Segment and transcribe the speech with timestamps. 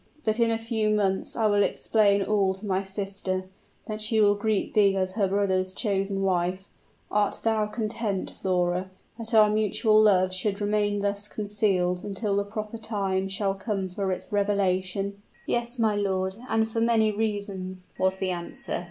[0.23, 3.43] But, in a few months I will explain all to my sister,
[3.85, 6.61] and she will greet thee as her brother's chosen bride.
[7.11, 12.79] Are thou content, Flora, that our mutual love should remain thus concealed until the proper
[12.79, 18.31] time shall come for its revelation?" "Yes, my lord, and for many reasons," was the
[18.31, 18.79] answer.